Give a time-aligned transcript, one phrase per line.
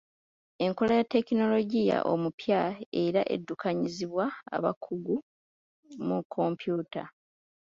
[0.65, 2.61] Enkola ya tekinologiya omupya
[3.03, 4.25] era eddukanyizibwa
[4.57, 5.15] abakugu
[6.05, 7.03] mu kompyuta.